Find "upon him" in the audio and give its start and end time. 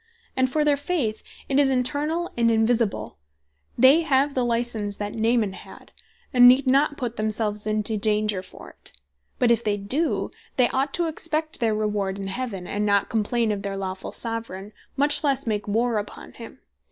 15.99-16.61